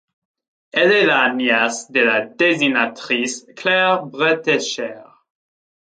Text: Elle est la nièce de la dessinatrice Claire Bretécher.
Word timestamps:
Elle 0.71 0.91
est 0.93 1.05
la 1.05 1.31
nièce 1.31 1.91
de 1.91 1.99
la 1.99 2.25
dessinatrice 2.25 3.45
Claire 3.55 4.03
Bretécher. 4.03 5.03